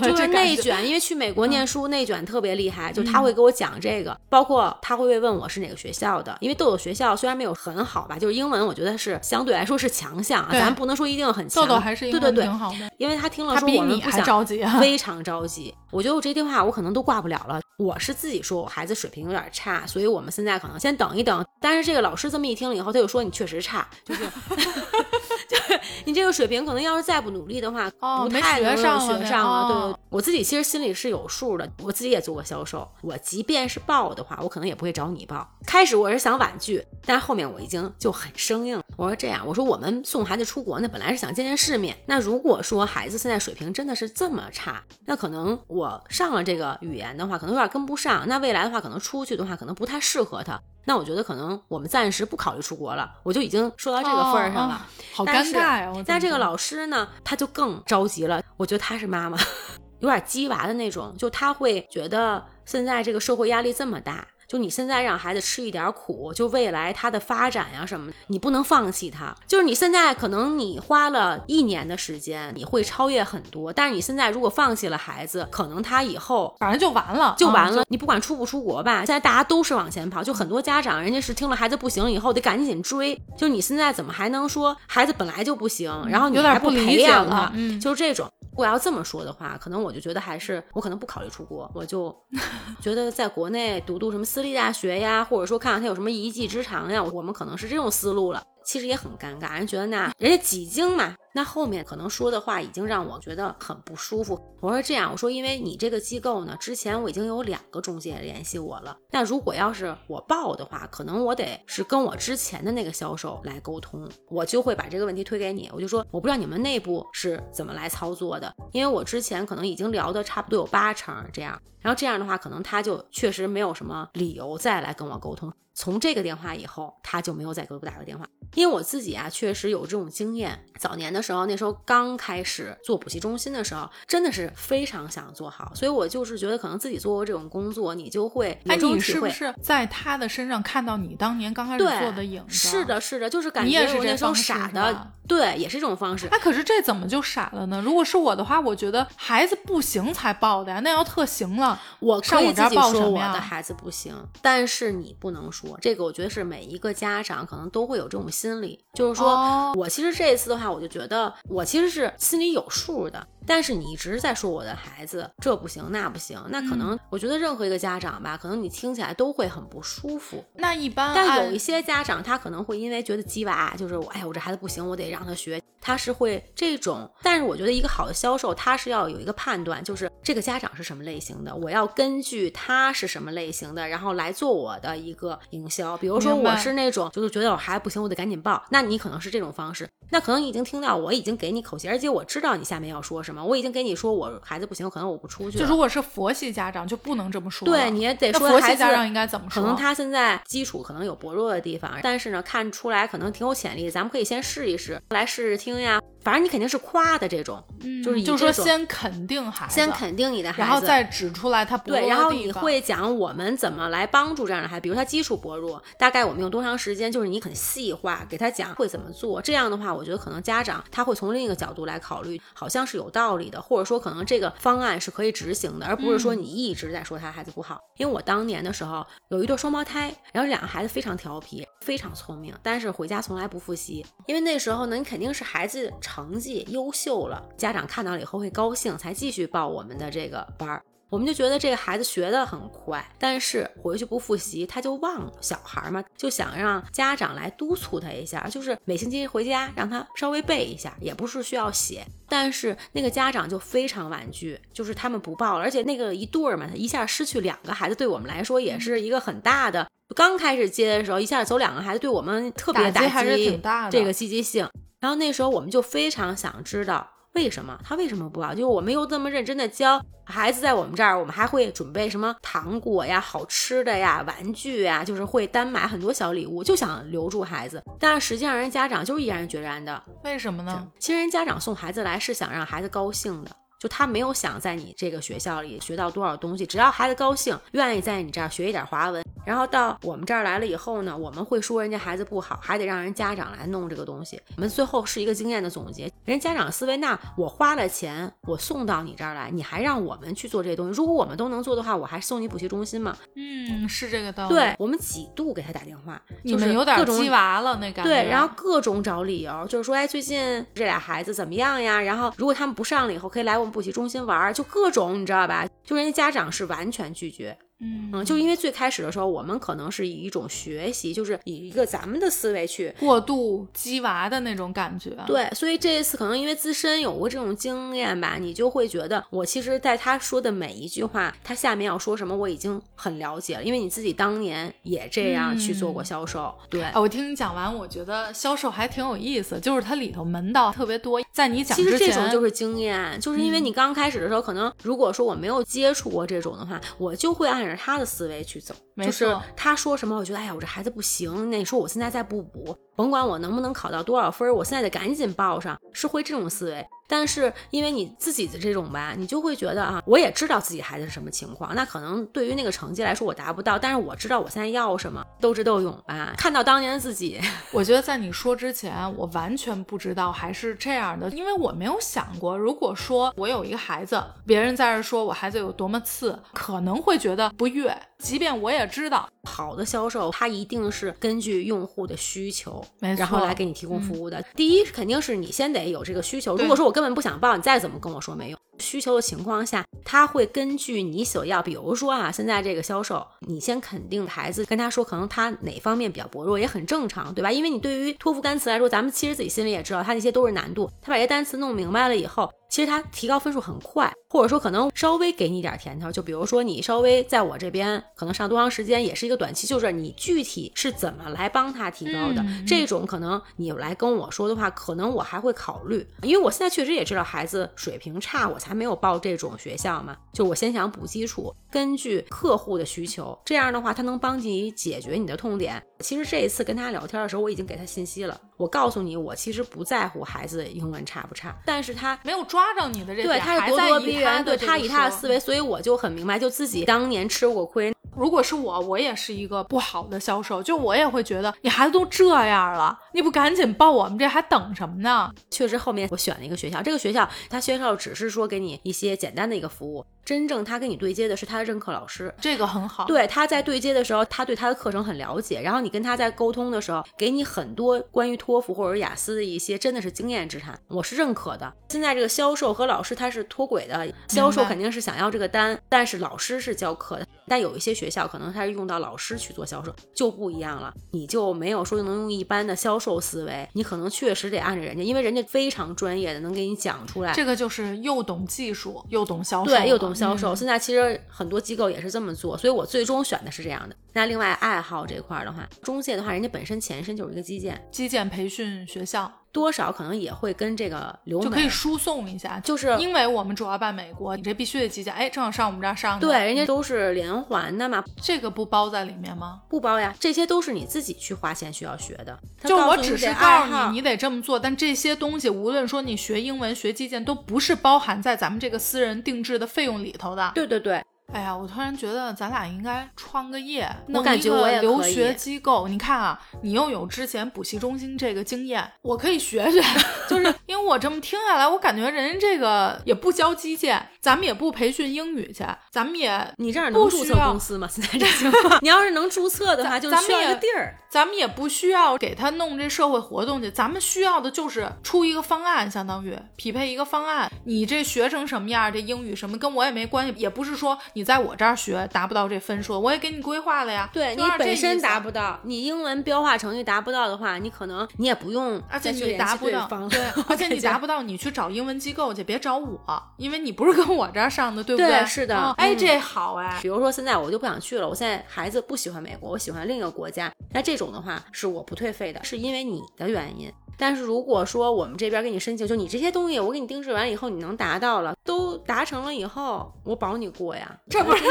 [0.01, 3.34] 就是内卷，因为去美国念书内卷特别厉害，就他会。
[3.35, 11.61] 给我讲这个，包括他会会问我是哪个学校的，因为豆豆学校虽然没有很好吧，就是英文我觉得是相对来说是强项啊，咱不能说一定很强。
[11.61, 15.75] 豆豆还是对对对，挺好的，因为他听了说我们不想着急，啊非常着急。
[15.91, 17.61] 我觉得我这电话我可能都挂不了了。
[17.77, 21.45] 我是自己说我孩子水平有点差，所以我们现在可能先等一等。
[21.59, 24.23] 但是这个老师这么一听了以后，他又说你确实差，就是
[25.47, 27.89] 就是你这个水平可能要是再不努力的话，
[28.23, 29.93] 不太能学上了。
[29.93, 35.45] 对，我自己其实心里是有数的，我自己也做过销售，我即便是报的话，我可能也不会找你报。
[35.65, 38.81] 开始我是想婉拒，但后面我已经就很生硬。
[38.95, 41.97] 我说这样，我说我们送孩子出国呢，本来是想见见世面。
[42.05, 47.65] 那如果说孩子现在水平真的是这么差，那可能我上了这个语言的话，可能有点。
[47.75, 50.57] 跟不上，那未来的话，可能出去的话，可能不太适合他。
[50.85, 53.11] 那我觉得可能我们暂时不考虑出国了。
[53.23, 55.91] 我就已经说到这个份儿上了，好尴尬呀！
[56.05, 58.41] 但这个老师呢，他就更着急了。
[58.55, 59.37] 我觉得他是妈妈，
[59.99, 64.27] 有点鸡娃的那种，就他会觉得现在这个社会压力这么大。
[64.47, 69.35] 就你现在让孩子吃一点苦，就未来他的发展呀什么，你不能放弃他。
[69.47, 73.73] 就是你现在可能你花了一年的时间，你会超越很多。
[73.73, 77.83] 但是你现在如果放弃了孩子，可能他以后反正就完了，就完了。
[77.89, 80.23] 你不管出不出国吧，现在大家都是往前跑。
[80.23, 83.19] 就很多家长，人家是听了孩子不行以后得赶紧追。
[83.35, 87.51] 就你现在怎么还能说孩子本来就不行，然后你还不培养他？
[87.81, 88.29] 就是这种。
[88.55, 92.15] 如果要这么说的话，可能我就觉得还是我可能不考虑出国，我就
[92.79, 98.41] 觉得在国内读读什么私立大学呀，或者说看看他有什么一技之长呀，我们可能是这种思路了。
[98.65, 104.39] 其实也很尴尬，人觉得那人家几经嘛，那后面可能说的话已经让我觉得很不舒服。
[104.59, 115.69] 我说这样，我说因为你这个机构呢，之前我已经有两个中介联系我了，那如果要是我报的话，可能我得是跟我之前的那个销售来沟通，我就会把这个问题推给你。
[115.71, 125.53] 我就说我不知道你们内部是怎么来操作的，因为我之前可能已经聊的差不多有八成这样，然后这样的话，可能他就确实没有什么理由再来跟我沟通。
[125.75, 128.25] 从这个电话以后，他就没有再给我打过电话。
[128.53, 130.57] 因为我自己啊，确实有这种经验。
[130.79, 135.73] 早年的时候，那时候刚开始做补习中心的时候，真的是非常想做好。
[135.75, 142.53] 所以我就是觉得，可能自己做过这种工作，你就会哎，你是不是在他的身上看到你当年刚开始做的影子？
[142.53, 146.27] 是的，是的，就是感觉我那时候傻的，对，也是这种方式。
[146.27, 147.81] 哎，可是这怎么就傻了呢？
[147.81, 156.05] 如果是我的话，我觉得孩子不行才报的呀，那要特行了，我可以自己说我的孩子不行，但是你不能说这个。
[156.05, 163.27] 我觉得是每一个家长可能都会有这种心理，就是说我其实这一次的话，我就觉得我其实是心里有数的。
[163.47, 170.43] 但是你一直在说我的孩子这不行那不行，那可能我觉得任何一个家长吧，可能你听起来都会很不舒服。
[170.55, 177.07] 那一般，但有一些家长他可能会因为觉得鸡娃就是我，哎呀，我这孩子不行，我得让他学，他是会这种。
[177.21, 185.97] 但是我觉得一个好的销售，他是要有一个判断，就是这个家长是什么类型的，我要根据他是什么类型的，然后来做我的一个营销。
[185.97, 189.87] 比如说我是那种就是觉得我孩子不行，我得赶紧报，那你可能是这种方式。
[190.11, 193.43] 那可能已经听到我已经给你口型，而且我知道你下面要说什么。
[193.43, 195.57] 我已经给你说我孩子不行，可能我不出去。
[195.57, 197.65] 就如果是佛系家长就不能这么说。
[197.65, 199.63] 对，你也得说佛系家长应该怎么说？
[199.63, 203.89] 可能他现在基础可能有薄弱的地方，但是呢，看出来可能挺有潜力。
[203.89, 205.99] 咱们可以先试一试，来试试听呀。
[206.25, 207.63] 反正你肯定是夸的这种，
[208.03, 217.11] 就是就是说先肯定孩子，先肯定你的孩子，然后再指出来他对，然后你会讲我们怎么来帮助这样的孩子，比如他基础薄弱，大概我们用多长时间？
[217.11, 227.79] 就是你很细化给他讲会怎么做，这样的话，我觉得可能家长他会从另一个角度来考虑，好像是有道理的，或者说可能这个方案是可以执行的，而不是说你一直在说他孩子不好。
[227.97, 236.91] 因为我当年的时候有一对双胞胎，然后两个孩子非常调皮，非常聪明，但是回家从来不复习，因为那时候呢，你肯定是孩子成绩优。
[236.95, 240.81] 秀了，家长看到了以后会高兴，才继续报我们的这个班儿。
[241.09, 245.31] 我们就觉得这个孩子学得很快，但是回去不复习，他就忘了。
[245.39, 252.05] 小孩嘛，就想让家长来督促他一下，就是每星期回家让他稍微背一下，也不是需要写。
[252.27, 255.63] 但是那个家长就非常婉拒，就是他们不报了。
[255.63, 259.87] 而且那个一对儿嘛，他一下失去两个孩子，对我们来说也是一个很大的。
[260.15, 263.91] 刚开始接的时候，一下走两个孩子，对我们特别打击，还是挺大的。
[263.91, 264.67] 这个积极性。
[264.99, 277.83] 然后那时候我们就非常想知道为什么他为什么不报，就是我们又这么认真的教孩子，在我们这儿，我们还会准备什么糖果呀、好吃的呀、玩具呀，就是会单买很多小礼物，就想留住孩子。
[277.99, 280.87] 但是实际上，人家长就是毅然决然的，为什么呢？
[280.97, 283.51] 其实人家长送孩子来是想让孩子高兴的。
[283.85, 294.41] 就他没有想在你这个学校里学到多少东西，只要孩子高兴，愿意在你这儿学一点华文，然后到我们这儿来了以后呢，我们会说人家孩子不好，还得让人家长来弄这个东西。
[294.55, 300.97] 我们最后是一个经验的总结，人家长思维，那我花了钱，我送到你这儿来，你还让我们去做这些东西？
[300.97, 303.15] 如果我们都能做的话，我还送你补习中心吗？
[303.35, 304.55] 嗯，是这个道理。
[304.55, 308.09] 对我们几度给他打电话，你们有点鸡娃了那感觉。
[308.09, 312.01] 对，然后各种找理由，就是说，哎，最近这俩孩子怎么样呀？
[312.01, 314.53] 然后如果他们不上了以后，可以来我们补习中心玩。
[314.53, 315.67] 就各种，你知道吧？
[315.83, 317.57] 就人家家长是完全拒绝。
[317.79, 325.11] 嗯就因为最开始的时候，我们可能是以一种学习，就是以一个咱们的思维去过度鸡娃的那种感觉。
[325.27, 336.55] 对，所以这一次可能因为自身有过这种经验吧，你就会觉得我其实在他说的每一句话，他下面要说什么，我已经很了解了，因为你自己当年也这样去做过销售。
[336.69, 341.21] 对，我听你讲完，我觉得销售还挺有意思，就是它里头门道特别多。
[341.33, 351.49] 在你讲其实这种就是经验，就是因为你刚开始的时候，可能如果说我没有接触过这种的话，我就会按照他的思维去走，就是他说什么，我觉得哎呀，我这孩子不行。
[351.49, 356.85] 那你说我现在再不补，甭管我能不能考到多少分，我现在得赶紧报上，是会这种思维。
[357.07, 361.75] 但是因为你自己的这种吧，你就会觉得啊，我也知道自己孩子是什么情况。
[361.75, 366.33] 那可能对于那个成绩来说，我达不到，但是我知道我现在要什么，斗智斗勇吧。
[366.37, 367.41] 看到当年的自己，
[367.73, 377.95] 我觉得在你说之前，我完全不知道还是这样的，因为我没有想过，如果说我有一个孩子，别人在这说我孩子有多么次，可能会觉得不悦。
[378.17, 384.43] 即便我也也知道，好的销售他一定是根据用户的需求，没然后来给你提供服务的。
[384.53, 386.57] 第一，肯定是你先得有这个需求。
[386.57, 388.57] 如果说我根本不想报，你再怎么跟我说没用。
[388.79, 397.51] 需求的情况下，他会根据你所要，比如说啊，现在这个销售，你先肯定孩子，跟他说可能他哪方面比较薄弱，也很正常，对吧？
[397.51, 400.89] 因为你对于托福单词来说，咱们其实自己心里也知道，他那些都是难度。
[401.01, 425.81] 他把这些单词弄明白了以后，其实他提高分数很快，或者说可能稍微给你一点甜头，就比如说你稍微在我这边可能上多长时间，也是一个短期，就是你具体是怎么来帮他提高的，这种可能你来跟我说的话，可能我还会考虑，因为我现在确实也知道孩子水平差，我才没有报这种学校嘛，就我先想补基础，根据客户的需求，这样的话他能帮你解决你的痛点。
[425.99, 437.93] 其实这一次跟他聊天的时候，我已经给他信息了，我告诉你，我其实不在乎孩子英文差不差，但是他没有抓着你的这点，对，他是咄还在以咄逼人，对他以他的思维，所以我就很明白，就自己当年吃过亏。
[438.15, 445.29] 如果是我，我也是一个不好的销售，就我也会觉得你孩子都这样了，你不赶紧报我们这还等什么呢？
[445.51, 452.33] 确实，后面我选了一个学校，这个学校它学校只是说给你一些简单的一个服务，真正他跟你对接的是他的任课老师。
[452.41, 453.05] 这个很好。
[453.05, 461.71] 对，他在对接的时候，他对他的课程很了解，然后你跟他在沟通的时候，给你很多关于托福或者雅思的一些真的是经验之谈，我是认可的。
[461.89, 467.27] 现在这个销售和老师他是脱轨的，销售肯定是想要这个单，但是老师是教课的。
[467.47, 477.31] 但有一些学校可能他是用到老师去做销售，就不一样了，你就没有说能用一般的销售思维，你可能确实得按着人家，因为人家非常专业的，能给你讲出来。
[477.33, 480.53] 这个就是又懂技术又懂销售，对，又懂销售。
[480.53, 483.95] 嗯现在其实很多机构也是这么做，所以我最终选的是这样的。
[484.13, 499.61] 那另外爱好这块儿的话，中介的话，人家本身前身就是一个基建，基建培训学校多少可能也会跟这个留美就可以输送一下，就是因为我们主要办美国，你这必须得基建，哎，正好上我们这儿上的，对，人家都是连环的嘛，这个不包在里面吗？
[499.69, 502.37] 不包呀，这些都是你自己去花钱需要学的。
[502.65, 510.51] 就我只是告诉你，你得这么做，但这些东西，无论说你学英文、学基建，都不是包含在咱们这个私人定制的费用里头的。
[510.53, 511.01] 对对对，
[511.33, 515.87] 哎呀，我突然觉得咱俩应该创个业，我弄一感觉我留学机构。
[515.87, 519.81] 你看啊，你又有之前补习中心这个经验，我可以学学。
[520.29, 527.87] 就是因为我这么听下来，我感觉人家这个也不教基建，咱们也不培训英语去，咱们也你这样能注册公司吗？
[527.93, 530.97] 现在这情况， 你要是能注册的话，就需要地儿。
[531.07, 537.49] 咱们也不需要给他弄这社会活动去，咱们需要的就是出一个方案，相当于匹配一个方案。
[537.65, 544.09] 你这学成什么样，这英语什么跟我也没关系，也不是说你在我这儿学达不到这分数，我也给你规划了呀。
[544.11, 550.19] 对你本身达不到，你英文标化成绩达不到的话，你可能你也不用而且你达不到， 对，
[550.49, 563.71] 而且你达不不到，你去找英文机构去，别找我，因为你不是跟我这儿上的，对不对是的嗯哎，嗯这好哎，比如说现在我就不想去了，我现在孩子不喜欢美国，我喜欢另一个国家，那这种的话是我不退费的，是因为你的原因。
[563.97, 570.93] 但是如果说我们这边给你申请，就你这些东西我给你定制完以后，你能达到了，都达成了以后，我保你过呀。
[571.09, 571.43] 这不是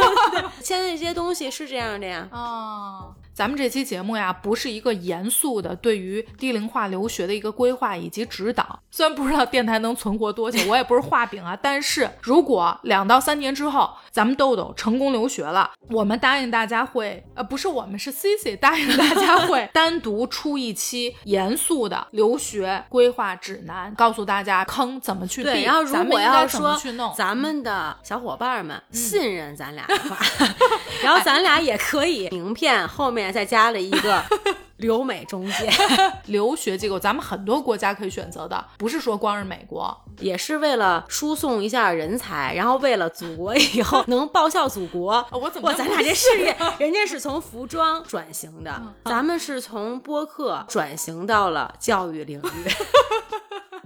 [0.62, 2.26] 现在这些东西是这样的呀。
[2.32, 8.78] 哦，咱们这期节目呀，不是一个严肃的对于低龄化留学的一个规划以及指导。
[8.90, 30.18] 虽然不知道电台能存活多久，我也不是画饼啊， 但是如果两到三年之后，咱们豆豆成功留学了，我们答应大家会，呃，不是我们是 C C 答应大家会单独出一期严肃的留学规划指南，告诉大家坑怎么去避，对，然后如果要说去弄，咱们的小伙伴们信任咱俩的话，
[31.02, 34.22] 然后咱俩也可以名片后面再加了一个
[34.78, 35.70] 留美中介，
[36.26, 39.96] 留学机构，咱们很多国家可以选择的，不是说光是美国。
[40.18, 45.14] 也是为了输送一下人才，然后为了祖国以后 能报效祖国。
[45.30, 52.70] 哦我怎么哇，咱俩这事业，人家是从服装转型的，咱们是从播客转型到了教育领域。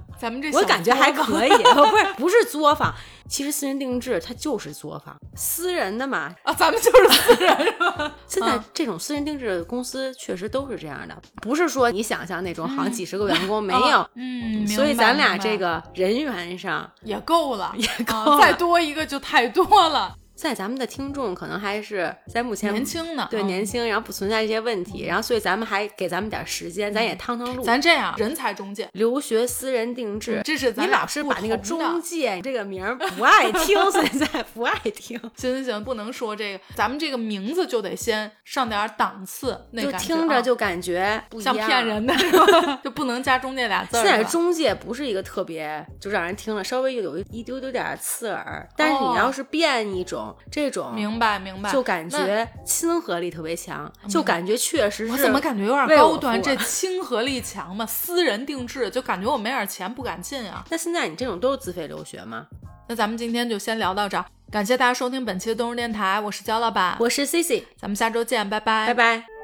[0.18, 2.94] 咱们这我感觉还可以， 不是不是作坊，
[3.28, 6.34] 其实私人定制它就是作坊，私人的嘛。
[6.42, 8.12] 啊，咱们就是私人是吧？
[8.26, 14.08] 现在这种私人定制的公司确实都是这样的，不是说你想象那种好像几十个员工没有。
[14.14, 20.14] 嗯，所以咱俩这个人员上，也够了，也够了再多一个就太多了。
[20.36, 27.64] 在咱们的听众可能还是在目前年轻呢，嗯对年轻，然后不存在这些问题，然后所以咱们还给咱们点时间，咱也趟趟路。
[27.64, 42.14] 咱这样人才中介，留学私人定制，这是咱俩你老是把那个中介这个名儿不爱听，现在不爱听， 行行行，不能说这个，咱们这个名字就得先上点档次，那就听着就感觉像骗人的？
[42.84, 44.24] 就不能加中介俩字儿现在。
[44.24, 48.68] 中介不是一个特别，就让人听了稍微有一丢丢点刺耳。
[48.76, 55.12] 但是你哦要是变一种种这种，明白明白，就感觉亲和力特别强，就感觉确实是。
[55.12, 56.40] 我怎么感觉有点高端？
[56.42, 60.64] 这亲和力强嘛， 私人定制，就感觉我没点钱不敢进啊。
[60.70, 62.46] 那现在你这种都是自费留学吗？
[62.88, 69.35] 那咱们今天就先聊到这儿，感谢大家收听本期的东日电台，我是焦老板，我是 C C，咱们下周见，拜拜，拜拜。